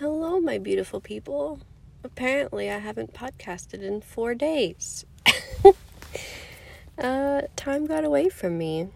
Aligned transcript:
Hello, 0.00 0.40
my 0.40 0.58
beautiful 0.58 1.00
people. 1.00 1.60
Apparently, 2.02 2.68
I 2.68 2.78
haven't 2.78 3.14
podcasted 3.14 3.80
in 3.80 4.00
four 4.00 4.34
days. 4.34 5.04
uh, 6.98 7.42
time 7.54 7.86
got 7.86 8.02
away 8.02 8.28
from 8.28 8.58
me. 8.58 8.88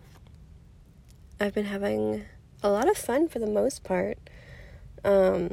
I've 1.39 1.55
been 1.55 1.67
having 1.67 2.25
a 2.65 2.71
lot 2.71 2.91
of 2.91 2.99
fun 2.99 3.29
for 3.29 3.39
the 3.39 3.47
most 3.47 3.85
part. 3.85 4.19
Um, 5.05 5.53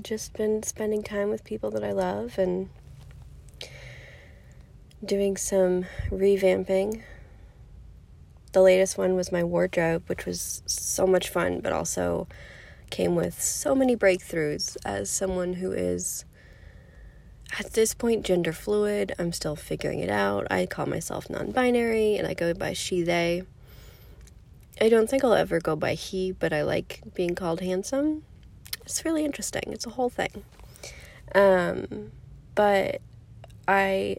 just 0.00 0.34
been 0.34 0.62
spending 0.62 1.02
time 1.02 1.30
with 1.30 1.42
people 1.42 1.72
that 1.72 1.82
I 1.82 1.90
love 1.90 2.38
and 2.38 2.68
doing 5.04 5.36
some 5.36 5.86
revamping. 6.10 7.02
The 8.52 8.62
latest 8.62 8.96
one 8.96 9.16
was 9.16 9.32
my 9.32 9.42
wardrobe, 9.42 10.04
which 10.06 10.26
was 10.26 10.62
so 10.66 11.08
much 11.08 11.28
fun, 11.28 11.58
but 11.58 11.72
also 11.72 12.28
came 12.90 13.14
with 13.14 13.40
so 13.40 13.74
many 13.74 13.96
breakthroughs 13.96 14.76
as 14.84 15.10
someone 15.10 15.54
who 15.54 15.72
is 15.72 16.24
at 17.58 17.72
this 17.72 17.94
point 17.94 18.24
gender 18.24 18.52
fluid. 18.52 19.14
I'm 19.18 19.32
still 19.32 19.56
figuring 19.56 20.00
it 20.00 20.10
out. 20.10 20.46
I 20.50 20.66
call 20.66 20.86
myself 20.86 21.30
non 21.30 21.52
binary 21.52 22.16
and 22.16 22.26
I 22.26 22.34
go 22.34 22.52
by 22.54 22.72
she, 22.72 23.02
they. 23.02 23.42
I 24.80 24.88
don't 24.88 25.10
think 25.10 25.24
I'll 25.24 25.34
ever 25.34 25.58
go 25.60 25.74
by 25.74 25.94
he, 25.94 26.32
but 26.32 26.52
I 26.52 26.62
like 26.62 27.00
being 27.14 27.34
called 27.34 27.60
handsome. 27.60 28.24
It's 28.82 29.04
really 29.04 29.24
interesting. 29.24 29.64
It's 29.66 29.86
a 29.86 29.90
whole 29.90 30.08
thing. 30.08 30.44
Um, 31.34 32.12
but 32.54 33.00
I 33.66 34.18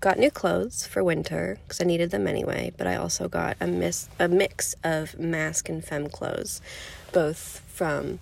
got 0.00 0.18
new 0.18 0.30
clothes 0.30 0.86
for 0.86 1.02
winter 1.02 1.58
because 1.64 1.80
I 1.80 1.84
needed 1.84 2.10
them 2.10 2.26
anyway, 2.26 2.72
but 2.76 2.86
I 2.86 2.96
also 2.96 3.28
got 3.28 3.56
a, 3.60 3.66
mis- 3.66 4.08
a 4.18 4.28
mix 4.28 4.74
of 4.84 5.18
masc 5.18 5.68
and 5.68 5.84
femme 5.84 6.08
clothes, 6.08 6.60
both 7.12 7.62
from 7.66 8.20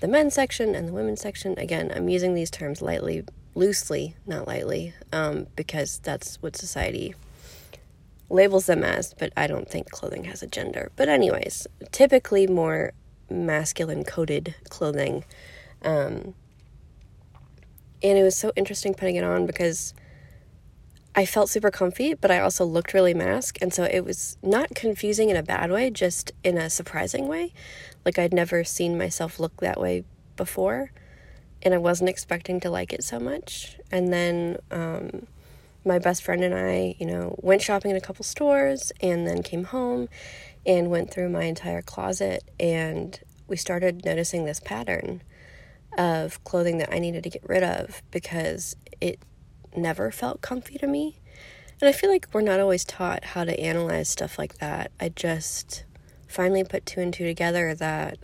the 0.00 0.08
men's 0.08 0.34
section 0.34 0.74
and 0.74 0.88
the 0.88 0.92
women's 0.92 1.20
section. 1.20 1.56
Again, 1.58 1.92
I'm 1.94 2.08
using 2.08 2.34
these 2.34 2.50
terms 2.50 2.82
lightly, 2.82 3.24
loosely, 3.54 4.16
not 4.26 4.48
lightly, 4.48 4.94
um, 5.12 5.46
because 5.54 5.98
that's 5.98 6.42
what 6.42 6.56
society 6.56 7.14
labels 8.28 8.66
them 8.66 8.82
as, 8.82 9.14
but 9.14 9.32
I 9.36 9.46
don't 9.46 9.68
think 9.68 9.90
clothing 9.90 10.24
has 10.24 10.42
a 10.42 10.46
gender. 10.46 10.90
But, 10.96 11.08
anyways, 11.08 11.66
typically 11.92 12.46
more 12.46 12.92
masculine 13.30 14.04
coded 14.04 14.54
clothing. 14.70 15.24
Um, 15.82 16.34
and 18.02 18.18
it 18.18 18.22
was 18.22 18.36
so 18.36 18.52
interesting 18.56 18.94
putting 18.94 19.16
it 19.16 19.24
on 19.24 19.46
because 19.46 19.94
I 21.14 21.26
felt 21.26 21.50
super 21.50 21.70
comfy, 21.70 22.14
but 22.14 22.30
I 22.30 22.40
also 22.40 22.64
looked 22.64 22.94
really 22.94 23.12
masc. 23.12 23.58
And 23.60 23.72
so 23.72 23.84
it 23.84 24.00
was 24.00 24.38
not 24.42 24.74
confusing 24.74 25.28
in 25.28 25.36
a 25.36 25.42
bad 25.42 25.70
way, 25.70 25.90
just 25.90 26.32
in 26.42 26.56
a 26.56 26.70
surprising 26.70 27.28
way. 27.28 27.52
Like 28.04 28.18
I'd 28.18 28.32
never 28.32 28.64
seen 28.64 28.96
myself 28.96 29.38
look 29.38 29.58
that 29.58 29.78
way 29.78 30.04
before. 30.36 30.90
And 31.62 31.74
I 31.74 31.78
wasn't 31.78 32.10
expecting 32.10 32.60
to 32.60 32.70
like 32.70 32.92
it 32.92 33.04
so 33.04 33.20
much. 33.20 33.76
And 33.90 34.12
then 34.12 34.56
um, 34.70 35.26
my 35.84 35.98
best 35.98 36.22
friend 36.22 36.42
and 36.42 36.54
I, 36.54 36.96
you 36.98 37.06
know, 37.06 37.36
went 37.42 37.60
shopping 37.60 37.90
in 37.90 37.96
a 37.96 38.00
couple 38.00 38.24
stores 38.24 38.90
and 39.00 39.26
then 39.26 39.42
came 39.42 39.64
home 39.64 40.08
and 40.64 40.90
went 40.90 41.10
through 41.10 41.28
my 41.28 41.44
entire 41.44 41.82
closet. 41.82 42.42
And 42.58 43.20
we 43.48 43.56
started 43.56 44.04
noticing 44.06 44.46
this 44.46 44.60
pattern 44.60 45.22
of 45.98 46.42
clothing 46.44 46.78
that 46.78 46.92
I 46.92 46.98
needed 46.98 47.22
to 47.24 47.30
get 47.30 47.46
rid 47.46 47.62
of 47.62 48.02
because 48.10 48.76
it 49.00 49.18
never 49.76 50.10
felt 50.10 50.40
comfy 50.40 50.78
to 50.78 50.86
me. 50.86 51.16
And 51.80 51.88
I 51.88 51.92
feel 51.92 52.10
like 52.10 52.28
we're 52.32 52.42
not 52.42 52.60
always 52.60 52.84
taught 52.84 53.24
how 53.24 53.44
to 53.44 53.58
analyze 53.58 54.08
stuff 54.08 54.38
like 54.38 54.58
that. 54.58 54.92
I 55.00 55.08
just 55.08 55.84
finally 56.28 56.64
put 56.64 56.86
two 56.86 57.00
and 57.00 57.12
two 57.12 57.24
together 57.24 57.74
that 57.74 58.18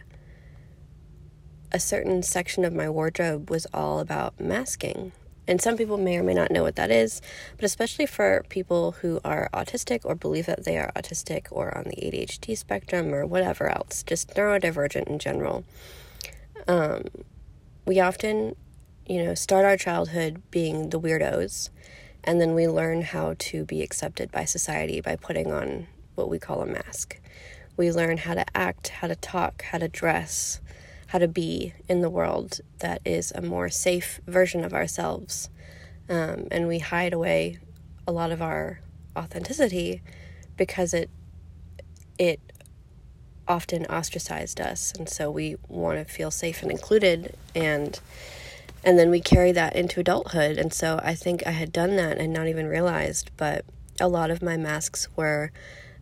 a 1.72 1.80
certain 1.80 2.22
section 2.22 2.64
of 2.64 2.72
my 2.72 2.88
wardrobe 2.88 3.50
was 3.50 3.66
all 3.74 4.00
about 4.00 4.41
masking. 4.41 5.12
And 5.46 5.60
some 5.60 5.76
people 5.76 5.96
may 5.96 6.19
or 6.19 6.22
may 6.22 6.34
not 6.34 6.50
know 6.50 6.62
what 6.62 6.76
that 6.76 6.91
is, 6.91 7.22
but 7.56 7.64
especially 7.64 8.06
for 8.06 8.44
people 8.48 8.92
who 8.92 9.19
are 9.25 9.48
autistic 9.54 10.00
or 10.04 10.15
believe 10.15 10.47
that 10.47 10.65
they 10.65 10.76
are 10.76 10.92
autistic 10.94 11.47
or 11.50 11.76
on 11.76 11.84
the 11.84 11.97
ADHD 11.97 12.56
spectrum 12.56 13.15
or 13.15 13.26
whatever 13.26 13.69
else, 13.69 14.03
just 14.03 14.28
neurodivergent 14.34 15.06
in 15.06 15.19
general. 15.19 15.65
Um, 16.66 17.04
we 17.86 17.98
often 17.98 18.56
you 19.08 19.24
know, 19.24 19.34
start 19.34 19.64
our 19.64 19.76
childhood 19.76 20.42
being 20.50 20.91
the 20.91 21.00
weirdos, 21.00 21.70
and 22.22 22.41
then 22.41 22.54
we 22.54 22.69
learn 22.69 23.02
how 23.02 23.34
to 23.38 23.64
be 23.64 23.82
accepted 23.82 24.30
by 24.30 24.44
society 24.44 25.00
by 25.00 25.16
putting 25.16 25.50
on 25.50 25.86
what 26.14 26.28
we 26.28 26.38
call 26.38 26.60
a 26.60 26.66
mask. 26.66 27.18
We 27.76 27.91
learn 27.91 28.18
how 28.18 28.34
to 28.34 28.44
act, 28.56 28.88
how 28.88 29.06
to 29.06 29.16
talk, 29.16 29.62
how 29.62 29.78
to 29.78 29.88
dress, 29.88 30.60
how 31.06 31.18
to 31.18 31.28
be 31.28 31.72
in 31.88 32.02
the 32.02 32.10
world 32.10 32.60
that 32.80 33.00
is 33.04 33.32
a 33.34 33.41
more 33.41 33.70
safe 33.70 34.20
version 34.26 34.62
of 34.62 34.74
ourselves. 34.74 35.48
Um, 36.08 36.48
and 36.50 36.68
we 36.68 36.80
hide 36.80 37.14
away 37.14 37.58
a 38.06 38.12
lot 38.12 38.30
of 38.30 38.42
our 38.42 38.80
authenticity 39.16 40.02
because 40.56 40.92
it 40.94 41.10
it 42.18 42.41
often 43.47 43.86
ostracized 43.86 44.60
us 44.60 44.92
and 44.98 45.08
so 45.08 45.30
we 45.30 45.56
want 45.68 45.98
to 45.98 46.12
feel 46.12 46.30
safe 46.30 46.62
and 46.62 46.70
included 46.70 47.34
and 47.54 48.00
and 48.84 48.99
then 48.99 49.11
we 49.11 49.21
carry 49.21 49.53
that 49.53 49.77
into 49.77 50.00
adulthood. 50.00 50.56
And 50.56 50.72
so 50.72 51.00
I 51.03 51.15
think 51.15 51.47
I 51.47 51.50
had 51.50 51.72
done 51.72 51.97
that 51.97 52.19
and 52.19 52.33
not 52.33 52.49
even 52.49 52.66
realized, 52.66 53.31
but 53.37 53.65
a 54.00 54.09
lot 54.09 54.31
of 54.31 54.43
my 54.43 54.56
masks 54.56 55.09
were 55.16 55.50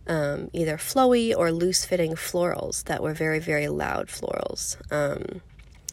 um, 0.07 0.51
either 0.53 0.77
flowy 0.77 1.35
or 1.37 1.51
loose 1.51 1.85
fitting 1.85 2.15
florals 2.15 2.85
that 2.85 3.03
were 3.03 3.15
very, 3.15 3.39
very 3.39 3.69
loud 3.69 4.09
florals. 4.09 4.77
Um, 4.93 5.41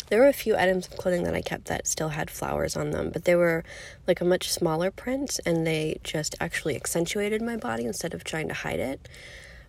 there 0.09 0.19
were 0.19 0.27
a 0.27 0.33
few 0.33 0.55
items 0.55 0.87
of 0.87 0.97
clothing 0.97 1.23
that 1.23 1.33
I 1.33 1.41
kept 1.41 1.65
that 1.65 1.87
still 1.87 2.09
had 2.09 2.29
flowers 2.29 2.75
on 2.75 2.91
them, 2.91 3.09
but 3.11 3.25
they 3.25 3.35
were 3.35 3.63
like 4.05 4.21
a 4.21 4.25
much 4.25 4.51
smaller 4.51 4.91
print 4.91 5.39
and 5.45 5.65
they 5.65 5.99
just 6.03 6.35
actually 6.39 6.75
accentuated 6.75 7.41
my 7.41 7.57
body 7.57 7.85
instead 7.85 8.13
of 8.13 8.23
trying 8.23 8.47
to 8.49 8.53
hide 8.53 8.79
it. 8.79 9.09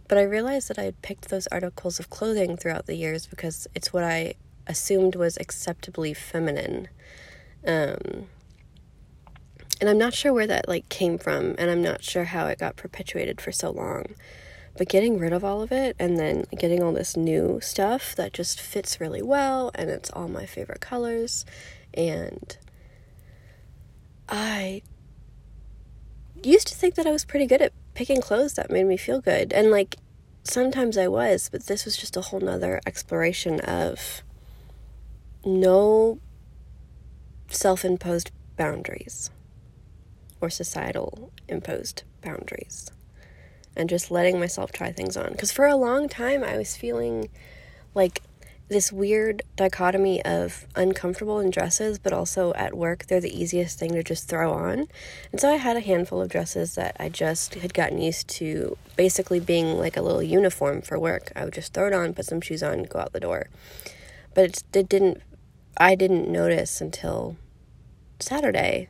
But 0.06 0.18
I 0.18 0.22
realized 0.22 0.68
that 0.68 0.78
I 0.78 0.82
had 0.82 1.00
picked 1.00 1.30
those 1.30 1.46
articles 1.46 1.98
of 1.98 2.10
clothing 2.10 2.56
throughout 2.56 2.86
the 2.86 2.96
years 2.96 3.26
because 3.26 3.66
it's 3.74 3.92
what 3.92 4.04
I 4.04 4.34
assumed 4.66 5.16
was 5.16 5.36
acceptably 5.36 6.14
feminine. 6.14 6.88
Um, 7.66 8.26
and 9.80 9.90
I'm 9.90 9.98
not 9.98 10.14
sure 10.14 10.32
where 10.32 10.46
that 10.46 10.68
like 10.68 10.88
came 10.88 11.18
from, 11.18 11.54
and 11.58 11.70
I'm 11.70 11.82
not 11.82 12.02
sure 12.02 12.24
how 12.24 12.46
it 12.46 12.58
got 12.58 12.76
perpetuated 12.76 13.40
for 13.40 13.52
so 13.52 13.70
long. 13.70 14.14
But 14.76 14.88
getting 14.88 15.18
rid 15.18 15.32
of 15.32 15.44
all 15.44 15.62
of 15.62 15.70
it 15.70 15.94
and 16.00 16.18
then 16.18 16.44
getting 16.56 16.82
all 16.82 16.92
this 16.92 17.16
new 17.16 17.60
stuff 17.62 18.16
that 18.16 18.32
just 18.32 18.60
fits 18.60 19.00
really 19.00 19.22
well 19.22 19.70
and 19.76 19.88
it's 19.88 20.10
all 20.10 20.26
my 20.26 20.46
favorite 20.46 20.80
colors 20.80 21.44
and 21.96 22.56
I 24.28 24.82
used 26.42 26.68
to 26.68 26.74
think 26.74 26.94
that 26.94 27.06
I 27.06 27.12
was 27.12 27.24
pretty 27.24 27.46
good 27.46 27.62
at 27.62 27.72
picking 27.94 28.20
clothes 28.20 28.54
that 28.54 28.70
made 28.70 28.84
me 28.84 28.96
feel 28.96 29.20
good. 29.20 29.52
And 29.52 29.70
like 29.70 29.96
sometimes 30.42 30.98
I 30.98 31.08
was, 31.08 31.48
but 31.50 31.66
this 31.66 31.84
was 31.84 31.96
just 31.96 32.16
a 32.16 32.20
whole 32.20 32.40
nother 32.40 32.80
exploration 32.86 33.60
of 33.60 34.22
no 35.44 36.18
self 37.48 37.84
imposed 37.84 38.30
boundaries 38.56 39.30
or 40.40 40.50
societal 40.50 41.32
imposed 41.48 42.02
boundaries 42.22 42.90
and 43.76 43.88
just 43.88 44.10
letting 44.10 44.38
myself 44.38 44.72
try 44.72 44.92
things 44.92 45.16
on. 45.16 45.32
Because 45.32 45.52
for 45.52 45.66
a 45.66 45.76
long 45.76 46.08
time, 46.08 46.44
I 46.44 46.56
was 46.56 46.76
feeling 46.76 47.28
like 47.94 48.22
this 48.68 48.90
weird 48.90 49.42
dichotomy 49.56 50.24
of 50.24 50.66
uncomfortable 50.74 51.38
in 51.38 51.50
dresses, 51.50 51.98
but 51.98 52.12
also 52.12 52.54
at 52.54 52.74
work, 52.74 53.06
they're 53.06 53.20
the 53.20 53.38
easiest 53.38 53.78
thing 53.78 53.92
to 53.92 54.02
just 54.02 54.26
throw 54.26 54.52
on. 54.52 54.88
And 55.30 55.40
so 55.40 55.52
I 55.52 55.56
had 55.56 55.76
a 55.76 55.80
handful 55.80 56.22
of 56.22 56.30
dresses 56.30 56.74
that 56.76 56.96
I 56.98 57.08
just 57.08 57.54
had 57.56 57.74
gotten 57.74 58.00
used 58.00 58.28
to 58.28 58.76
basically 58.96 59.38
being 59.38 59.78
like 59.78 59.96
a 59.96 60.02
little 60.02 60.22
uniform 60.22 60.80
for 60.80 60.98
work. 60.98 61.30
I 61.36 61.44
would 61.44 61.54
just 61.54 61.74
throw 61.74 61.88
it 61.88 61.92
on, 61.92 62.14
put 62.14 62.24
some 62.24 62.40
shoes 62.40 62.62
on, 62.62 62.84
go 62.84 63.00
out 63.00 63.12
the 63.12 63.20
door. 63.20 63.48
But 64.32 64.44
it, 64.44 64.64
it 64.72 64.88
didn't, 64.88 65.22
I 65.76 65.94
didn't 65.94 66.30
notice 66.30 66.80
until 66.80 67.36
Saturday, 68.20 68.88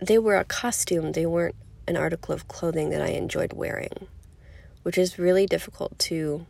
they 0.00 0.18
were 0.18 0.36
a 0.36 0.44
costume. 0.44 1.12
They 1.12 1.26
weren't 1.26 1.54
an 1.86 1.96
article 1.96 2.34
of 2.34 2.48
clothing 2.48 2.90
that 2.90 3.00
I 3.00 3.08
enjoyed 3.08 3.52
wearing, 3.52 4.08
which 4.82 4.98
is 4.98 5.18
really 5.18 5.46
difficult 5.46 5.98
to 6.00 6.46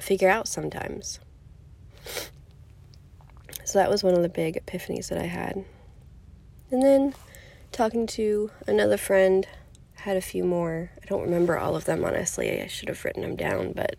figure 0.00 0.28
out 0.28 0.48
sometimes. 0.48 1.20
So 3.64 3.78
that 3.78 3.90
was 3.90 4.02
one 4.02 4.14
of 4.14 4.22
the 4.22 4.28
big 4.28 4.64
epiphanies 4.64 5.08
that 5.08 5.18
I 5.18 5.26
had. 5.26 5.64
And 6.70 6.82
then 6.82 7.14
talking 7.72 8.06
to 8.08 8.50
another 8.66 8.96
friend, 8.96 9.46
had 9.96 10.16
a 10.16 10.22
few 10.22 10.44
more. 10.44 10.90
I 11.02 11.06
don't 11.06 11.22
remember 11.22 11.58
all 11.58 11.76
of 11.76 11.84
them, 11.84 12.04
honestly. 12.04 12.62
I 12.62 12.66
should 12.66 12.88
have 12.88 13.04
written 13.04 13.22
them 13.22 13.36
down, 13.36 13.72
but 13.72 13.96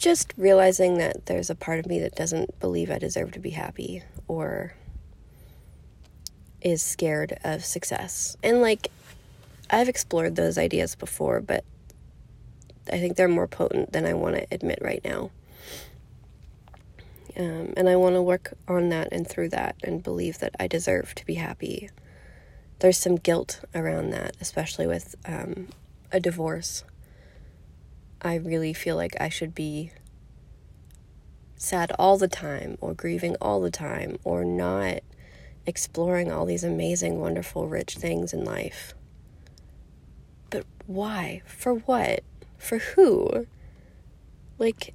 just 0.00 0.32
realizing 0.38 0.96
that 0.96 1.26
there's 1.26 1.50
a 1.50 1.54
part 1.54 1.78
of 1.78 1.86
me 1.86 2.00
that 2.00 2.14
doesn't 2.14 2.58
believe 2.58 2.90
I 2.90 2.98
deserve 2.98 3.32
to 3.32 3.38
be 3.38 3.50
happy 3.50 4.02
or 4.26 4.72
is 6.62 6.82
scared 6.82 7.38
of 7.44 7.64
success. 7.64 8.34
And 8.42 8.62
like, 8.62 8.90
I've 9.68 9.90
explored 9.90 10.36
those 10.36 10.56
ideas 10.56 10.94
before, 10.94 11.40
but 11.42 11.64
I 12.90 12.98
think 12.98 13.16
they're 13.16 13.28
more 13.28 13.46
potent 13.46 13.92
than 13.92 14.06
I 14.06 14.14
want 14.14 14.36
to 14.36 14.46
admit 14.50 14.78
right 14.80 15.04
now. 15.04 15.30
Um, 17.36 17.74
and 17.76 17.86
I 17.86 17.96
want 17.96 18.14
to 18.14 18.22
work 18.22 18.54
on 18.66 18.88
that 18.88 19.08
and 19.12 19.28
through 19.28 19.50
that 19.50 19.76
and 19.84 20.02
believe 20.02 20.38
that 20.38 20.56
I 20.58 20.66
deserve 20.66 21.14
to 21.16 21.26
be 21.26 21.34
happy. 21.34 21.90
There's 22.78 22.98
some 22.98 23.16
guilt 23.16 23.60
around 23.74 24.10
that, 24.10 24.34
especially 24.40 24.86
with 24.86 25.14
um, 25.26 25.68
a 26.10 26.20
divorce. 26.20 26.84
I 28.22 28.34
really 28.34 28.72
feel 28.72 28.96
like 28.96 29.16
I 29.20 29.28
should 29.28 29.54
be 29.54 29.92
sad 31.56 31.92
all 31.98 32.18
the 32.18 32.28
time 32.28 32.76
or 32.80 32.94
grieving 32.94 33.36
all 33.40 33.60
the 33.60 33.70
time 33.70 34.18
or 34.24 34.44
not 34.44 35.00
exploring 35.66 36.30
all 36.30 36.46
these 36.46 36.64
amazing, 36.64 37.20
wonderful, 37.20 37.66
rich 37.66 37.96
things 37.96 38.32
in 38.32 38.44
life. 38.44 38.94
But 40.50 40.64
why? 40.86 41.42
For 41.46 41.74
what? 41.74 42.20
For 42.58 42.78
who? 42.78 43.46
Like, 44.58 44.94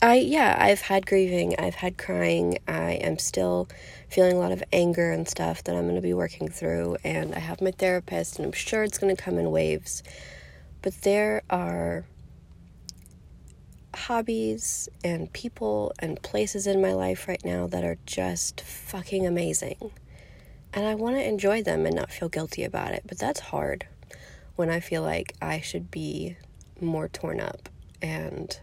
I, 0.00 0.16
yeah, 0.16 0.56
I've 0.58 0.82
had 0.82 1.06
grieving, 1.06 1.54
I've 1.58 1.76
had 1.76 1.96
crying, 1.98 2.58
I 2.66 2.92
am 2.94 3.18
still 3.18 3.68
feeling 4.08 4.36
a 4.36 4.38
lot 4.38 4.52
of 4.52 4.62
anger 4.72 5.10
and 5.10 5.28
stuff 5.28 5.62
that 5.64 5.74
I'm 5.74 5.84
going 5.84 5.94
to 5.94 6.00
be 6.00 6.14
working 6.14 6.48
through, 6.48 6.96
and 7.04 7.34
I 7.34 7.38
have 7.38 7.60
my 7.60 7.70
therapist, 7.70 8.36
and 8.36 8.46
I'm 8.46 8.52
sure 8.52 8.82
it's 8.82 8.98
going 8.98 9.14
to 9.14 9.20
come 9.20 9.38
in 9.38 9.50
waves. 9.50 10.02
But 10.82 11.02
there 11.02 11.42
are 11.50 12.04
hobbies 13.94 14.88
and 15.04 15.32
people 15.32 15.92
and 15.98 16.20
places 16.22 16.66
in 16.66 16.80
my 16.80 16.92
life 16.92 17.28
right 17.28 17.44
now 17.44 17.66
that 17.66 17.84
are 17.84 17.98
just 18.06 18.60
fucking 18.60 19.26
amazing. 19.26 19.92
And 20.72 20.86
I 20.86 20.94
want 20.94 21.16
to 21.16 21.28
enjoy 21.28 21.62
them 21.62 21.84
and 21.84 21.94
not 21.94 22.10
feel 22.10 22.28
guilty 22.28 22.64
about 22.64 22.92
it. 22.92 23.02
But 23.06 23.18
that's 23.18 23.40
hard 23.40 23.86
when 24.56 24.70
I 24.70 24.80
feel 24.80 25.02
like 25.02 25.34
I 25.42 25.60
should 25.60 25.90
be 25.90 26.36
more 26.80 27.08
torn 27.08 27.40
up 27.40 27.68
and 28.00 28.58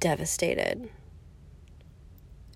devastated. 0.00 0.88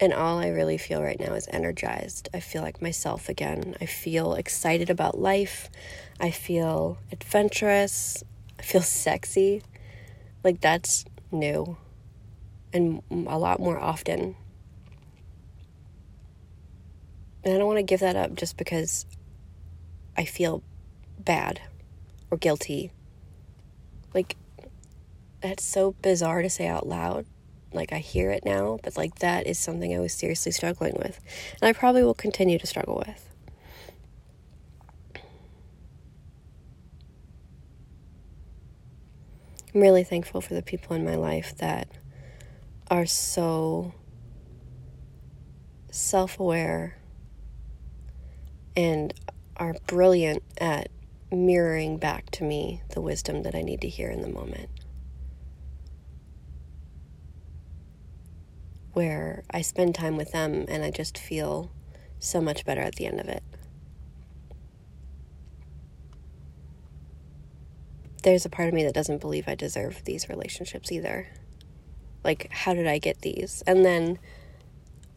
And 0.01 0.13
all 0.13 0.39
I 0.39 0.49
really 0.49 0.79
feel 0.79 1.03
right 1.03 1.19
now 1.19 1.35
is 1.35 1.49
energized. 1.51 2.29
I 2.33 2.39
feel 2.39 2.63
like 2.63 2.81
myself 2.81 3.29
again. 3.29 3.75
I 3.81 3.87
feel 3.87 4.35
excited 4.35 4.91
about 4.91 5.19
life. 5.19 5.69
I 6.21 6.31
feel 6.31 6.99
adventurous. 7.11 8.23
I 8.59 8.63
feel 8.63 8.83
sexy. 8.83 9.63
Like 10.45 10.61
that's 10.61 11.05
new 11.33 11.77
and 12.73 13.03
a 13.11 13.39
lot 13.39 13.61
more 13.61 13.79
often. 13.79 14.37
And 17.45 17.55
I 17.55 17.59
don't 17.59 17.67
want 17.67 17.79
to 17.79 17.83
give 17.83 18.01
that 18.01 18.17
up 18.17 18.35
just 18.35 18.57
because 18.57 19.07
I 20.17 20.25
feel 20.25 20.63
bad 21.19 21.61
or 22.31 22.37
guilty. 22.37 22.93
Like, 24.13 24.37
that's 25.41 25.65
so 25.65 25.93
bizarre 26.03 26.43
to 26.43 26.51
say 26.51 26.67
out 26.67 26.87
loud. 26.87 27.27
Like, 27.73 27.93
I 27.93 27.99
hear 27.99 28.31
it 28.31 28.45
now, 28.45 28.79
but 28.83 28.97
like, 28.97 29.21
that 29.21 29.47
is 29.47 29.59
something 29.59 29.95
I 29.95 30.01
was 30.01 30.13
seriously 30.13 30.53
struggling 30.53 30.95
with. 30.95 31.21
And 31.61 31.69
I 31.69 31.73
probably 31.73 32.03
will 32.03 32.15
continue 32.15 32.59
to 32.59 32.67
struggle 32.67 33.03
with. 33.07 33.25
I'm 39.75 39.83
really 39.83 40.03
thankful 40.03 40.41
for 40.41 40.55
the 40.55 40.63
people 40.63 40.97
in 40.97 41.05
my 41.05 41.15
life 41.15 41.57
that 41.59 41.89
are 42.91 43.07
so 43.07 43.93
self 45.91 46.39
aware 46.39 46.97
and 48.77 49.13
are 49.57 49.75
brilliant 49.87 50.43
at 50.59 50.89
mirroring 51.31 51.99
back 51.99 52.31
to 52.31 52.45
me 52.45 52.83
the 52.91 53.01
wisdom 53.01 53.43
that 53.43 53.55
I 53.55 53.63
need 53.63 53.81
to 53.83 53.89
hear 53.89 54.09
in 54.09 54.23
the 54.23 54.29
moment. 54.29 54.71
Where 58.93 59.43
I 59.51 59.63
spend 59.63 59.95
time 59.95 60.17
with 60.17 60.33
them 60.33 60.65
and 60.69 60.83
I 60.83 60.91
just 60.91 61.19
feel 61.19 61.71
so 62.19 62.41
much 62.41 62.65
better 62.65 62.81
at 62.81 62.97
the 62.97 63.07
end 63.07 63.21
of 63.21 63.29
it. 63.29 63.43
There's 68.23 68.45
a 68.45 68.49
part 68.49 68.69
of 68.69 68.75
me 68.75 68.83
that 68.85 68.95
doesn't 68.95 69.21
believe 69.21 69.47
I 69.47 69.55
deserve 69.55 70.05
these 70.05 70.29
relationships 70.29 70.91
either 70.91 71.29
like 72.29 72.53
how 72.53 72.75
did 72.75 72.87
I 72.87 72.99
get 72.99 73.23
these? 73.23 73.63
And 73.67 73.85
then 73.85 74.19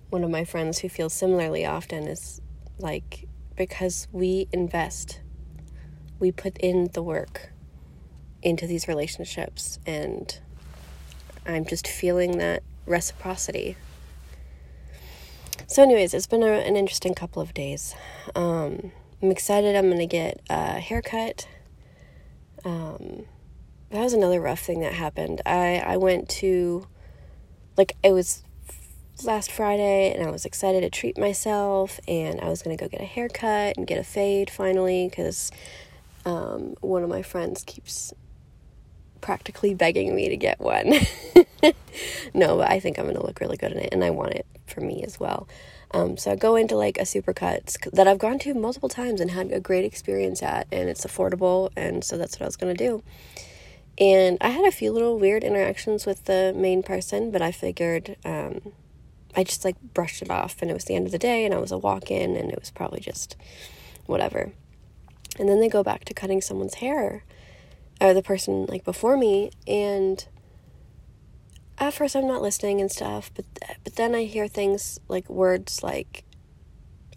one 0.10 0.24
of 0.24 0.30
my 0.30 0.46
friends 0.46 0.80
who 0.80 0.88
feels 0.88 1.14
similarly 1.14 1.66
often 1.66 2.08
is 2.08 2.42
like 2.80 3.28
because 3.58 4.08
we 4.14 4.48
invest 4.54 5.20
we 6.20 6.32
put 6.32 6.58
in 6.60 6.90
the 6.94 7.04
work 7.04 7.52
into 8.42 8.66
these 8.66 8.88
relationships 8.88 9.78
and 9.86 10.40
I'm 11.46 11.66
just 11.66 11.86
feeling 11.86 12.38
that 12.38 12.64
reciprocity. 12.86 13.76
So, 15.68 15.82
anyways, 15.84 16.14
it's 16.14 16.28
been 16.28 16.44
a, 16.44 16.52
an 16.52 16.76
interesting 16.76 17.14
couple 17.14 17.42
of 17.42 17.54
days. 17.54 17.96
Um, 18.36 18.92
I'm 19.22 19.32
excited. 19.32 19.76
I'm 19.76 19.90
to 19.98 20.06
get 20.06 20.40
a 20.50 20.80
haircut. 20.80 21.48
Um, 22.64 23.26
that 23.90 24.04
was 24.04 24.14
another 24.14 24.40
rough 24.40 24.60
thing 24.60 24.82
that 24.82 24.94
happened. 24.94 25.42
I, 25.46 25.80
I 25.86 25.98
went 25.98 26.30
to, 26.30 26.88
like, 27.78 27.96
it 28.04 28.12
was 28.12 28.44
last 29.24 29.52
Friday 29.52 30.14
and 30.14 30.28
I 30.28 30.32
was 30.32 30.46
excited 30.46 30.82
to 30.82 30.90
treat 30.90 31.18
myself 31.18 32.00
and 32.08 32.42
I 32.42 32.50
was 32.50 32.62
going 32.62 32.76
to 32.76 32.84
go 32.84 32.90
get 32.90 33.02
a 33.02 33.06
haircut 33.06 33.78
and 33.78 33.86
get 33.86 34.00
a 34.00 34.04
fade 34.04 34.50
finally 34.50 35.08
because 35.10 35.52
um, 36.26 36.76
one 36.82 37.04
of 37.04 37.10
my 37.10 37.22
friends 37.22 37.64
keeps 37.66 38.14
practically 39.22 39.74
begging 39.74 40.16
me 40.16 40.30
to 40.30 40.38
get 40.38 40.60
one. 40.60 40.94
no, 42.34 42.58
but 42.58 42.72
I 42.72 42.80
think 42.80 42.98
I'm 42.98 43.06
going 43.06 43.18
to 43.18 43.26
look 43.26 43.40
really 43.40 43.58
good 43.58 43.72
in 43.72 43.80
it 43.80 43.90
and 43.92 44.04
I 44.04 44.10
want 44.10 44.34
it 44.34 44.46
for 44.66 44.82
me 44.82 45.04
as 45.04 45.20
well. 45.20 45.48
Um, 45.94 46.18
so 46.18 46.32
I 46.32 46.36
go 46.36 46.56
into 46.56 46.76
like 46.76 46.98
a 46.98 47.04
supercuts 47.04 47.78
that 47.92 48.08
I've 48.08 48.18
gone 48.18 48.40
to 48.40 48.54
multiple 48.54 48.90
times 48.90 49.20
and 49.20 49.32
had 49.32 49.52
a 49.52 49.60
great 49.60 49.84
experience 49.84 50.42
at, 50.42 50.68
and 50.72 50.90
it's 50.90 51.06
affordable, 51.06 51.70
and 51.76 52.02
so 52.04 52.18
that's 52.18 52.36
what 52.36 52.44
I 52.44 52.48
was 52.48 52.56
gonna 52.56 52.74
do. 52.74 53.04
And 54.02 54.40
I 54.42 54.50
had 54.50 54.66
a 54.66 54.72
few 54.72 54.92
little 54.92 55.20
weird 55.20 55.44
interactions 55.44 56.08
with 56.08 56.26
the 56.26 56.54
main 56.58 56.82
person, 56.82 57.30
but 57.30 57.44
I 57.44 57.52
figured 57.52 58.18
um, 58.26 58.74
I 59.36 59.44
just 59.44 59.64
like 59.64 59.80
brushed 59.94 60.24
it 60.24 60.32
off, 60.32 60.60
and 60.60 60.72
it 60.72 60.74
was 60.74 60.86
the 60.86 60.96
end 60.96 61.06
of 61.06 61.12
the 61.12 61.20
day, 61.20 61.46
and 61.46 61.54
I 61.54 61.60
was 61.60 61.72
a 61.72 61.78
walk 61.78 62.10
in, 62.10 62.36
and 62.36 62.52
it 62.52 62.60
was 62.60 62.72
probably 62.72 63.00
just 63.00 63.36
whatever. 64.08 64.54
And 65.38 65.48
then 65.48 65.60
they 65.60 65.70
go 65.70 65.84
back 65.84 66.04
to 66.06 66.16
cutting 66.16 66.42
someone's 66.42 66.76
hair, 66.76 67.24
or 68.02 68.16
the 68.16 68.24
person 68.24 68.66
like 68.66 68.84
before 68.84 69.18
me, 69.18 69.52
and 69.68 70.26
at 71.78 71.94
first 71.94 72.16
I'm 72.16 72.28
not 72.28 72.42
listening 72.42 72.82
and 72.82 72.92
stuff, 72.92 73.30
but 73.36 73.46
but 73.84 73.98
then 73.98 74.16
I 74.16 74.24
hear 74.24 74.48
things 74.48 75.00
like 75.10 75.30
words 75.30 75.84
like 75.84 76.24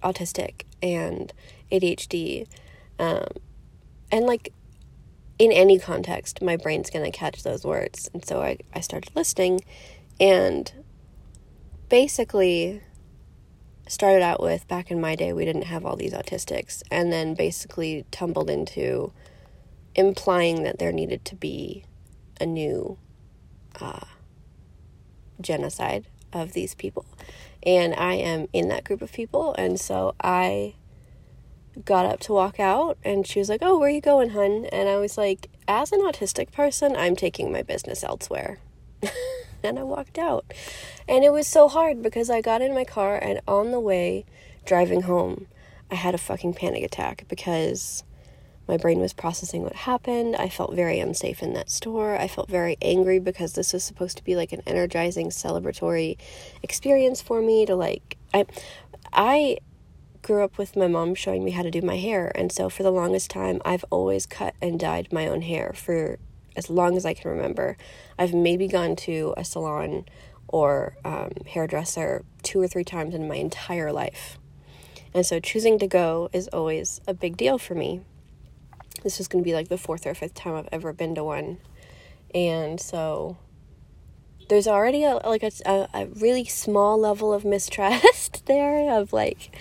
autistic 0.03 0.65
and 0.83 1.33
ADHD, 1.73 2.47
um, 2.99 3.29
and 4.13 4.27
like 4.27 4.53
in 5.39 5.53
any 5.53 5.79
context, 5.79 6.43
my 6.43 6.57
brain's 6.57 6.91
going 6.91 7.05
to 7.05 7.17
catch 7.17 7.43
those 7.43 7.65
words. 7.65 8.09
And 8.13 8.25
so 8.25 8.43
I, 8.43 8.59
I 8.73 8.81
started 8.81 9.15
listening 9.15 9.61
and 10.21 10.73
basically 11.89 12.83
started 13.89 14.23
out 14.23 14.41
with 14.41 14.67
back 14.69 14.91
in 14.91 15.01
my 15.01 15.15
day, 15.15 15.33
we 15.33 15.45
didn't 15.45 15.65
have 15.65 15.85
all 15.85 15.97
these 15.97 16.15
autistics, 16.15 16.83
and 16.91 17.13
then 17.13 17.35
basically 17.35 18.05
tumbled 18.11 18.49
into 18.49 19.13
implying 19.95 20.63
that 20.63 20.79
there 20.79 20.93
needed 20.93 21.25
to 21.25 21.37
be 21.37 21.85
a 22.41 22.47
new 22.47 22.99
uh, 23.81 24.07
genocide 25.41 26.07
of 26.33 26.53
these 26.53 26.75
people. 26.75 27.05
And 27.63 27.95
I 27.95 28.15
am 28.15 28.49
in 28.53 28.69
that 28.69 28.85
group 28.85 29.03
of 29.03 29.13
people, 29.13 29.55
and 29.57 29.79
so 29.79 30.15
I 30.23 30.75
got 31.85 32.07
up 32.07 32.21
to 32.21 32.33
walk 32.33 32.61
out 32.61 32.99
and 33.05 33.27
she 33.27 33.39
was 33.39 33.49
like, 33.49 33.61
Oh, 33.63 33.79
where 33.79 33.89
are 33.89 33.93
you 33.93 34.01
going, 34.01 34.31
hun? 34.31 34.67
And 34.73 34.89
I 34.89 34.97
was 34.97 35.17
like, 35.17 35.49
As 35.67 35.93
an 35.93 36.01
autistic 36.01 36.53
person, 36.53 36.97
I'm 36.97 37.17
taking 37.17 37.53
my 37.53 37.63
business 37.63 38.05
elsewhere. 38.05 38.59
and 39.63 39.79
I 39.79 39.83
walked 39.83 40.19
out. 40.19 40.45
And 41.09 41.25
it 41.25 41.33
was 41.33 41.47
so 41.47 41.69
hard 41.69 42.03
because 42.03 42.31
I 42.31 42.41
got 42.41 42.63
in 42.63 42.75
my 42.75 42.85
car 42.85 43.17
and 43.17 43.41
on 43.47 43.71
the 43.71 43.81
way 43.81 44.25
driving 44.65 45.03
home, 45.03 45.47
I 45.91 45.97
had 45.97 46.15
a 46.15 46.19
fucking 46.19 46.55
panic 46.55 46.83
attack 46.83 47.25
because 47.29 48.05
my 48.67 48.77
brain 48.77 48.99
was 49.01 49.13
processing 49.13 49.63
what 49.63 49.75
happened. 49.75 50.37
I 50.37 50.49
felt 50.49 50.75
very 50.75 50.99
unsafe 50.99 51.43
in 51.43 51.53
that 51.53 51.71
store. 51.71 52.17
I 52.17 52.29
felt 52.29 52.49
very 52.49 52.77
angry 52.81 53.19
because 53.19 53.53
this 53.53 53.73
was 53.73 53.85
supposed 53.85 54.17
to 54.17 54.25
be 54.25 54.37
like 54.37 54.53
an 54.53 54.63
energizing 54.67 55.29
celebratory 55.29 56.17
experience 56.63 57.21
for 57.21 57.43
me 57.43 57.67
to 57.67 57.75
like 57.75 58.17
I 58.33 58.47
I 59.13 59.59
grew 60.25 60.43
up 60.43 60.59
with 60.59 60.75
my 60.75 60.89
mom 60.89 61.15
showing 61.15 61.45
me 61.45 61.53
how 61.53 61.63
to 61.63 61.71
do 61.71 61.83
my 61.83 61.99
hair. 61.99 62.33
And 62.35 62.51
so 62.51 62.69
for 62.69 62.83
the 62.83 62.91
longest 62.91 63.31
time, 63.31 63.61
I've 63.65 63.85
always 63.91 64.27
cut 64.27 64.55
and 64.61 64.81
dyed 64.81 65.13
my 65.13 65.29
own 65.29 65.43
hair 65.43 65.73
for 65.77 66.19
as 66.57 66.71
long 66.71 66.97
as 66.97 67.05
I 67.05 67.15
can 67.15 67.31
remember. 67.31 67.77
I've 68.19 68.35
maybe 68.35 68.67
gone 68.67 68.97
to 68.97 69.35
a 69.37 69.45
salon 69.45 70.07
or 70.49 70.97
um, 71.05 71.33
hairdresser 71.47 72.25
two 72.43 72.61
or 72.61 72.67
three 72.67 72.85
times 72.85 73.15
in 73.15 73.29
my 73.29 73.37
entire 73.37 73.93
life. 73.93 74.39
And 75.13 75.25
so 75.27 75.39
choosing 75.39 75.79
to 75.79 75.87
go 75.87 76.31
is 76.33 76.49
always 76.49 77.01
a 77.07 77.15
big 77.15 77.37
deal 77.37 77.59
for 77.59 77.75
me. 77.75 78.01
This 79.03 79.21
is 79.21 79.29
going 79.29 79.45
to 79.45 79.49
be 79.49 79.55
like 79.55 79.69
the 79.69 79.79
fourth 79.79 80.07
or 80.07 80.15
fifth 80.15 80.35
time 80.35 80.57
I've 80.57 80.69
ever 80.73 80.93
been 80.93 81.15
to 81.17 81.25
one. 81.25 81.59
And 82.35 82.81
so 82.81 83.37
there's 84.49 84.67
already 84.67 85.05
a 85.05 85.15
like 85.17 85.43
a, 85.43 85.89
a 85.95 86.07
really 86.07 86.45
small 86.45 86.99
level 86.99 87.33
of 87.33 87.45
mistrust 87.45 88.45
there 88.47 88.91
of 88.91 89.13
like 89.13 89.57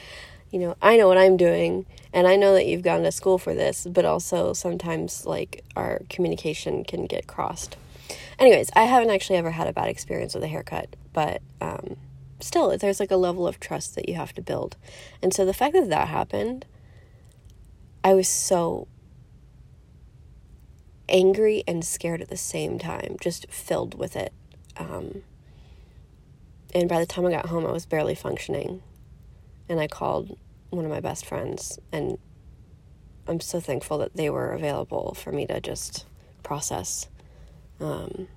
you 0.54 0.60
know 0.60 0.76
i 0.82 0.96
know 0.96 1.08
what 1.08 1.18
i'm 1.18 1.36
doing 1.36 1.86
and 2.14 2.28
i 2.28 2.36
know 2.36 2.54
that 2.54 2.66
you've 2.66 2.82
gone 2.82 3.04
to 3.04 3.12
school 3.12 3.38
for 3.38 3.54
this 3.54 3.86
but 3.90 4.06
also 4.06 4.54
sometimes 4.54 5.26
like 5.26 5.64
our 5.76 6.02
communication 6.10 6.84
can 6.84 7.06
get 7.06 7.28
crossed 7.28 7.76
anyways 8.40 8.70
i 8.76 8.84
haven't 8.84 9.10
actually 9.10 9.36
ever 9.36 9.52
had 9.52 9.68
a 9.68 9.74
bad 9.74 9.90
experience 9.90 10.34
with 10.34 10.44
a 10.44 10.48
haircut 10.48 10.96
but 11.12 11.42
um, 11.62 11.98
still 12.40 12.76
there's 12.78 13.00
like 13.00 13.12
a 13.12 13.18
level 13.18 13.48
of 13.48 13.60
trust 13.60 13.96
that 13.96 14.08
you 14.08 14.16
have 14.16 14.34
to 14.34 14.42
build 14.42 14.78
and 15.22 15.34
so 15.34 15.46
the 15.46 15.54
fact 15.54 15.74
that 15.74 15.90
that 15.90 16.08
happened 16.08 16.66
i 18.04 18.14
was 18.14 18.28
so 18.28 18.88
angry 21.10 21.64
and 21.68 21.84
scared 21.84 22.22
at 22.22 22.30
the 22.30 22.38
same 22.38 22.80
time 22.80 23.18
just 23.20 23.50
filled 23.50 23.98
with 23.98 24.16
it 24.16 24.32
um, 24.78 25.24
and 26.74 26.90
by 26.90 27.00
the 27.00 27.06
time 27.06 27.26
I 27.26 27.32
got 27.32 27.48
home, 27.48 27.66
I 27.66 27.72
was 27.72 27.86
barely 27.86 28.16
functioning. 28.16 28.82
And 29.70 29.80
I 29.80 29.88
called 29.88 30.38
one 30.74 30.86
of 30.86 30.92
my 30.92 31.00
best 31.00 31.26
friends, 31.26 31.80
and 31.92 32.18
I'm 33.28 33.40
so 33.40 33.60
thankful 33.60 33.98
that 34.00 34.16
they 34.16 34.30
were 34.30 34.52
available 34.52 35.14
for 35.14 35.32
me 35.32 35.46
to 35.48 35.62
just 35.62 36.06
process. 36.44 37.08
Um, 37.80 38.28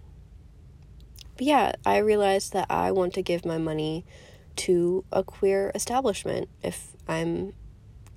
but 1.36 1.46
yeah, 1.46 1.72
I 1.84 1.98
realized 1.98 2.52
that 2.52 2.66
I 2.70 2.92
want 2.92 3.14
to 3.14 3.22
give 3.22 3.44
my 3.44 3.58
money 3.58 4.04
to 4.56 5.04
a 5.12 5.22
queer 5.22 5.70
establishment 5.74 6.48
if 6.62 6.96
I'm 7.06 7.52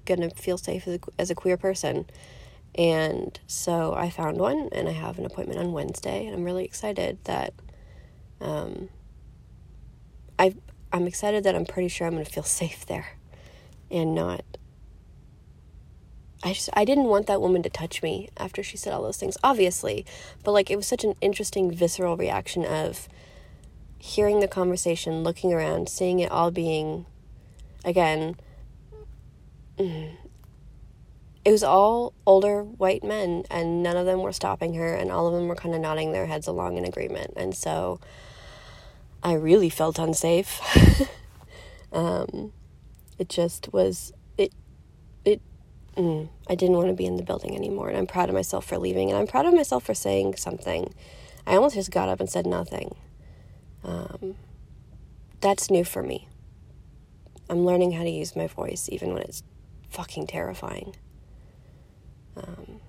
gonna 0.05 0.29
feel 0.29 0.57
safe 0.57 0.87
as 0.87 0.95
a, 0.95 0.99
as 1.17 1.29
a 1.31 1.35
queer 1.35 1.57
person. 1.57 2.05
And 2.75 3.39
so 3.47 3.93
I 3.93 4.09
found 4.09 4.37
one, 4.37 4.69
and 4.71 4.87
I 4.87 4.91
have 4.91 5.17
an 5.17 5.25
appointment 5.25 5.59
on 5.59 5.73
Wednesday, 5.73 6.25
and 6.25 6.35
I'm 6.35 6.43
really 6.43 6.65
excited 6.65 7.17
that 7.25 7.53
um, 8.39 8.89
I 10.37 10.55
I'm 10.91 11.05
excited 11.05 11.43
that 11.43 11.55
I'm 11.55 11.65
pretty 11.65 11.89
sure 11.89 12.07
I'm 12.07 12.17
to 12.17 12.25
feel 12.25 12.43
safe 12.61 12.85
there, 12.85 13.17
and 13.91 14.13
not. 14.13 14.43
I 16.41 16.53
just 16.53 16.69
I 16.73 16.85
didn't 16.85 17.05
want 17.05 17.27
that 17.27 17.41
woman 17.41 17.63
to 17.63 17.69
touch 17.69 18.01
me 18.01 18.29
after 18.37 18.63
she 18.63 18.77
said 18.77 18.93
all 18.93 19.03
those 19.03 19.17
things, 19.17 19.37
obviously, 19.43 20.05
but 20.43 20.51
like 20.53 20.71
it 20.71 20.77
was 20.77 20.87
such 20.87 21.03
an 21.03 21.15
interesting 21.21 21.71
visceral 21.71 22.15
reaction 22.15 22.65
of 22.65 23.09
hearing 23.97 24.39
the 24.39 24.47
conversation, 24.47 25.23
looking 25.23 25.53
around, 25.53 25.89
seeing 25.89 26.19
it 26.19 26.31
all 26.31 26.51
being, 26.51 27.05
again. 27.83 28.37
Mm, 29.77 30.11
it 31.45 31.51
was 31.51 31.63
all 31.63 32.13
older 32.25 32.63
white 32.63 33.03
men 33.03 33.43
and 33.49 33.81
none 33.81 33.97
of 33.97 34.05
them 34.05 34.21
were 34.21 34.33
stopping 34.33 34.73
her 34.75 34.93
and 34.93 35.11
all 35.11 35.27
of 35.27 35.33
them 35.33 35.47
were 35.47 35.55
kind 35.55 35.73
of 35.73 35.81
nodding 35.81 36.11
their 36.11 36.25
heads 36.25 36.47
along 36.47 36.77
in 36.77 36.83
agreement 36.85 37.33
and 37.37 37.55
so 37.55 37.99
I 39.23 39.33
really 39.33 39.69
felt 39.69 39.99
unsafe. 39.99 40.61
um, 41.91 42.51
it 43.19 43.29
just 43.29 43.71
was 43.71 44.11
it 44.37 44.53
it 45.25 45.41
mm, 45.95 46.29
I 46.49 46.55
didn't 46.55 46.77
want 46.77 46.87
to 46.87 46.93
be 46.93 47.05
in 47.05 47.17
the 47.17 47.23
building 47.23 47.55
anymore, 47.55 47.89
and 47.89 47.97
I'm 47.97 48.07
proud 48.07 48.29
of 48.29 48.35
myself 48.35 48.65
for 48.65 48.77
leaving, 48.77 49.09
and 49.09 49.19
I'm 49.19 49.27
proud 49.27 49.45
of 49.45 49.53
myself 49.53 49.83
for 49.83 49.93
saying 49.93 50.37
something. 50.37 50.93
I 51.45 51.55
almost 51.55 51.75
just 51.75 51.91
got 51.91 52.09
up 52.09 52.19
and 52.19 52.29
said 52.29 52.47
nothing. 52.47 52.95
Um, 53.83 54.35
that's 55.41 55.69
new 55.69 55.83
for 55.83 56.01
me. 56.01 56.27
I'm 57.49 57.65
learning 57.65 57.91
how 57.93 58.03
to 58.03 58.09
use 58.09 58.35
my 58.35 58.47
voice 58.47 58.89
even 58.91 59.13
when 59.13 59.23
it's 59.23 59.43
fucking 59.89 60.27
terrifying. 60.27 60.95
Um, 62.37 62.79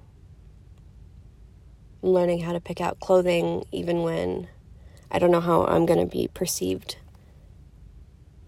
I'm 2.03 2.11
learning 2.11 2.41
how 2.41 2.53
to 2.53 2.61
pick 2.61 2.81
out 2.81 3.01
clothing 3.01 3.65
even 3.73 4.03
when 4.03 4.49
I 5.11 5.19
don't 5.19 5.31
know 5.31 5.41
how 5.41 5.65
I'm 5.65 5.87
going 5.87 5.99
to 5.99 6.07
be 6.07 6.29
perceived 6.33 6.97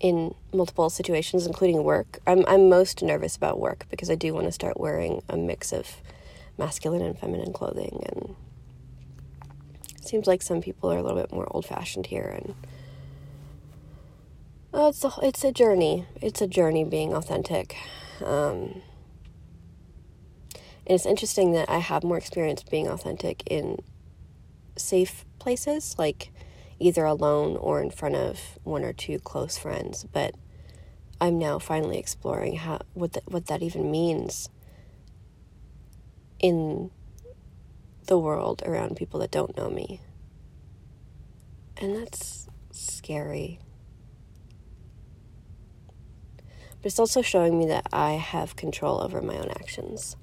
in 0.03 0.35
multiple 0.53 0.91
situations, 0.91 1.47
including 1.47 1.85
work. 1.85 2.19
I'm 2.27 2.45
I'm 2.47 2.69
most 2.69 3.03
nervous 3.03 3.37
about 3.37 3.59
work 3.59 3.87
because 3.89 4.11
I 4.11 4.17
do 4.17 4.35
want 4.35 4.47
to 4.47 4.53
start 4.53 4.79
wearing 4.79 5.23
a 5.29 5.37
mix 5.37 5.73
of 5.73 6.03
masculine 6.59 7.03
and 7.03 7.19
feminine 7.19 7.53
clothing, 7.53 8.05
and 8.11 8.35
it 9.97 10.07
seems 10.07 10.27
like 10.27 10.43
some 10.43 10.61
people 10.61 10.93
are 10.93 10.99
a 10.99 11.03
little 11.03 11.19
bit 11.19 11.33
more 11.33 11.47
old 11.51 11.65
fashioned 11.65 12.07
here, 12.07 12.37
and 12.37 12.55
uh, 14.75 14.89
it's 14.89 15.05
a 15.05 15.13
it's 15.23 15.45
a 15.45 15.53
journey. 15.53 16.05
It's 16.21 16.43
a 16.43 16.49
journey 16.49 16.85
being 16.85 17.15
authentic. 17.15 17.77
Um, 18.25 18.83
and 20.85 20.97
it's 20.97 21.07
interesting 21.07 21.53
that 21.53 21.71
I 21.71 21.79
have 21.79 22.03
more 22.03 22.19
experience 22.19 22.65
being 22.65 22.89
authentic 22.89 23.45
in 23.47 23.79
safe 24.77 25.25
places, 25.39 25.95
like 25.97 26.32
either 26.83 27.05
alone 27.05 27.57
or 27.57 27.81
in 27.81 27.91
front 27.91 28.17
of 28.17 28.59
one 28.65 28.85
or 28.85 28.93
two 28.93 29.19
close 29.19 29.57
friends. 29.57 30.05
But 30.13 30.35
I'm 31.21 31.39
now 31.39 31.59
finally 31.59 31.99
exploring 31.99 32.57
how 32.57 32.81
what 32.95 33.13
the, 33.13 33.23
what 33.27 33.47
that 33.47 33.63
even 33.63 33.91
means 33.91 34.49
in 36.41 36.91
the 38.07 38.19
world 38.19 38.63
around 38.67 38.97
people 38.97 39.21
that 39.21 39.31
don't 39.31 39.57
know 39.57 39.71
me. 39.71 40.01
And 41.77 41.97
that's 41.97 42.49
scary. 42.73 43.61
But 46.81 46.87
it's 46.87 46.99
also 46.99 47.23
showing 47.23 47.59
me 47.59 47.67
that 47.67 47.87
I 47.93 48.15
have 48.15 48.57
control 48.57 49.01
over 49.01 49.23
my 49.23 49.37
own 49.37 49.51
actions. 49.51 50.17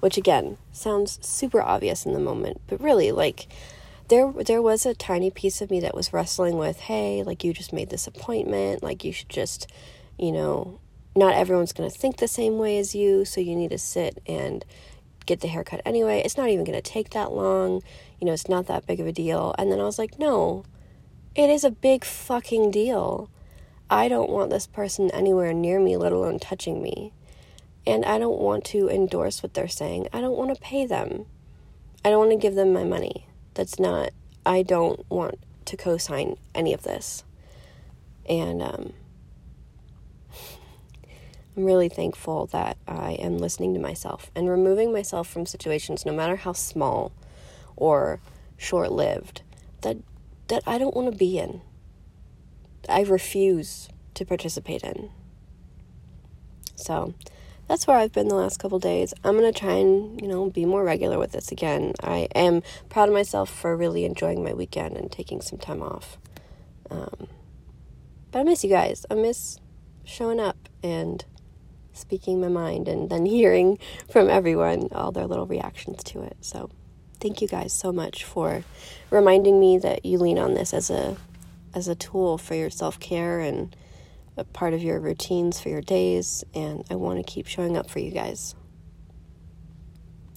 Which 0.00 0.16
again 0.16 0.56
sounds 0.72 1.18
super 1.20 1.60
obvious 1.60 2.06
in 2.06 2.14
the 2.14 2.18
moment, 2.18 2.62
but 2.66 2.80
really 2.80 3.12
like 3.12 3.48
there 4.10 4.30
there 4.32 4.60
was 4.60 4.84
a 4.84 4.94
tiny 4.94 5.30
piece 5.30 5.62
of 5.62 5.70
me 5.70 5.80
that 5.80 5.94
was 5.94 6.12
wrestling 6.12 6.58
with, 6.58 6.80
hey, 6.80 7.22
like 7.22 7.42
you 7.42 7.52
just 7.52 7.72
made 7.72 7.88
this 7.88 8.06
appointment, 8.06 8.82
like 8.82 9.04
you 9.04 9.12
should 9.12 9.30
just, 9.30 9.66
you 10.18 10.32
know, 10.32 10.80
not 11.16 11.34
everyone's 11.34 11.72
going 11.72 11.88
to 11.88 11.96
think 11.96 12.18
the 12.18 12.28
same 12.28 12.58
way 12.58 12.78
as 12.78 12.94
you, 12.94 13.24
so 13.24 13.40
you 13.40 13.56
need 13.56 13.70
to 13.70 13.78
sit 13.78 14.22
and 14.26 14.64
get 15.26 15.40
the 15.40 15.48
haircut 15.48 15.80
anyway. 15.84 16.20
It's 16.24 16.36
not 16.36 16.48
even 16.48 16.64
going 16.64 16.80
to 16.80 16.90
take 16.90 17.10
that 17.10 17.32
long. 17.32 17.82
You 18.20 18.26
know, 18.26 18.32
it's 18.32 18.48
not 18.48 18.66
that 18.66 18.86
big 18.86 19.00
of 19.00 19.06
a 19.06 19.12
deal. 19.12 19.54
And 19.58 19.70
then 19.70 19.80
I 19.80 19.84
was 19.84 19.98
like, 19.98 20.18
no. 20.18 20.64
It 21.34 21.48
is 21.48 21.62
a 21.62 21.70
big 21.70 22.04
fucking 22.04 22.72
deal. 22.72 23.30
I 23.88 24.08
don't 24.08 24.30
want 24.30 24.50
this 24.50 24.66
person 24.66 25.10
anywhere 25.12 25.52
near 25.52 25.78
me, 25.80 25.96
let 25.96 26.12
alone 26.12 26.38
touching 26.40 26.82
me. 26.82 27.12
And 27.86 28.04
I 28.04 28.18
don't 28.18 28.38
want 28.38 28.64
to 28.66 28.88
endorse 28.88 29.42
what 29.42 29.54
they're 29.54 29.68
saying. 29.68 30.08
I 30.12 30.20
don't 30.20 30.36
want 30.36 30.54
to 30.54 30.60
pay 30.60 30.84
them. 30.86 31.26
I 32.04 32.10
don't 32.10 32.18
want 32.18 32.32
to 32.32 32.36
give 32.36 32.56
them 32.56 32.72
my 32.72 32.84
money. 32.84 33.26
That's 33.60 33.78
not, 33.78 34.14
I 34.46 34.62
don't 34.62 35.04
want 35.10 35.38
to 35.66 35.76
co 35.76 35.98
sign 35.98 36.38
any 36.54 36.72
of 36.72 36.82
this. 36.82 37.24
And 38.26 38.62
um, 38.62 38.94
I'm 41.54 41.64
really 41.66 41.90
thankful 41.90 42.46
that 42.52 42.78
I 42.88 43.18
am 43.20 43.36
listening 43.36 43.74
to 43.74 43.78
myself 43.78 44.30
and 44.34 44.48
removing 44.48 44.94
myself 44.94 45.28
from 45.28 45.44
situations, 45.44 46.06
no 46.06 46.12
matter 46.14 46.36
how 46.36 46.54
small 46.54 47.12
or 47.76 48.18
short 48.56 48.92
lived, 48.92 49.42
that, 49.82 49.98
that 50.48 50.62
I 50.66 50.78
don't 50.78 50.96
want 50.96 51.12
to 51.12 51.18
be 51.18 51.38
in. 51.38 51.60
I 52.88 53.02
refuse 53.02 53.90
to 54.14 54.24
participate 54.24 54.82
in. 54.82 55.10
So, 56.76 57.12
that's 57.70 57.86
where 57.86 57.96
I've 57.96 58.10
been 58.10 58.26
the 58.26 58.34
last 58.34 58.58
couple 58.58 58.80
days. 58.80 59.14
I'm 59.22 59.38
going 59.38 59.50
to 59.50 59.56
try 59.56 59.74
and, 59.74 60.20
you 60.20 60.26
know, 60.26 60.50
be 60.50 60.64
more 60.64 60.82
regular 60.82 61.20
with 61.20 61.30
this 61.30 61.52
again. 61.52 61.92
I 62.02 62.26
am 62.34 62.64
proud 62.88 63.08
of 63.08 63.14
myself 63.14 63.48
for 63.48 63.76
really 63.76 64.04
enjoying 64.04 64.42
my 64.42 64.52
weekend 64.52 64.96
and 64.96 65.08
taking 65.08 65.40
some 65.40 65.60
time 65.60 65.80
off. 65.80 66.18
Um, 66.90 67.28
but 68.32 68.40
I 68.40 68.42
miss 68.42 68.64
you 68.64 68.70
guys. 68.70 69.06
I 69.08 69.14
miss 69.14 69.60
showing 70.02 70.40
up 70.40 70.68
and 70.82 71.24
speaking 71.92 72.40
my 72.40 72.48
mind 72.48 72.88
and 72.88 73.08
then 73.08 73.24
hearing 73.26 73.78
from 74.10 74.28
everyone 74.28 74.88
all 74.90 75.12
their 75.12 75.28
little 75.28 75.46
reactions 75.46 76.02
to 76.06 76.22
it. 76.22 76.38
So, 76.40 76.70
thank 77.20 77.40
you 77.40 77.46
guys 77.46 77.72
so 77.72 77.92
much 77.92 78.24
for 78.24 78.64
reminding 79.10 79.60
me 79.60 79.78
that 79.78 80.04
you 80.04 80.18
lean 80.18 80.40
on 80.40 80.54
this 80.54 80.74
as 80.74 80.90
a 80.90 81.16
as 81.72 81.86
a 81.86 81.94
tool 81.94 82.36
for 82.36 82.56
your 82.56 82.70
self-care 82.70 83.38
and 83.38 83.76
a 84.36 84.44
part 84.44 84.74
of 84.74 84.82
your 84.82 85.00
routines 85.00 85.60
for 85.60 85.68
your 85.68 85.80
days, 85.80 86.44
and 86.54 86.84
I 86.90 86.94
want 86.94 87.18
to 87.18 87.32
keep 87.32 87.46
showing 87.46 87.76
up 87.76 87.90
for 87.90 87.98
you 87.98 88.10
guys. 88.10 88.54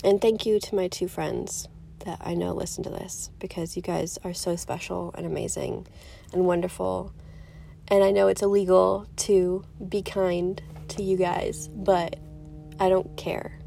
And 0.03 0.21
thank 0.21 0.45
you 0.45 0.59
to 0.59 0.75
my 0.75 0.87
two 0.87 1.07
friends 1.07 1.67
that 1.99 2.19
I 2.21 2.33
know 2.33 2.53
listen 2.53 2.83
to 2.83 2.89
this 2.89 3.31
because 3.39 3.75
you 3.75 3.81
guys 3.81 4.19
are 4.23 4.33
so 4.33 4.55
special 4.55 5.13
and 5.17 5.25
amazing 5.25 5.87
and 6.33 6.45
wonderful. 6.45 7.13
And 7.87 8.03
I 8.03 8.11
know 8.11 8.27
it's 8.27 8.41
illegal 8.41 9.07
to 9.17 9.63
be 9.87 10.01
kind 10.01 10.61
to 10.89 11.03
you 11.03 11.17
guys, 11.17 11.69
but 11.69 12.17
I 12.79 12.89
don't 12.89 13.15
care. 13.15 13.59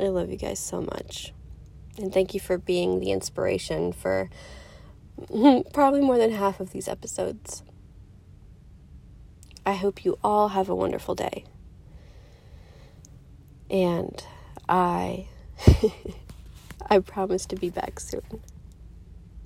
I 0.00 0.04
love 0.04 0.30
you 0.30 0.36
guys 0.36 0.58
so 0.58 0.80
much. 0.80 1.32
And 1.98 2.12
thank 2.12 2.34
you 2.34 2.40
for 2.40 2.58
being 2.58 3.00
the 3.00 3.12
inspiration 3.12 3.92
for 3.92 4.30
probably 5.72 6.00
more 6.00 6.18
than 6.18 6.32
half 6.32 6.58
of 6.58 6.72
these 6.72 6.88
episodes. 6.88 7.62
I 9.66 9.74
hope 9.74 10.04
you 10.04 10.18
all 10.22 10.48
have 10.48 10.68
a 10.68 10.74
wonderful 10.74 11.14
day. 11.14 11.44
And 13.70 14.24
I 14.68 15.26
I 16.90 16.98
promise 16.98 17.46
to 17.46 17.56
be 17.56 17.70
back 17.70 17.98
soon. 17.98 18.22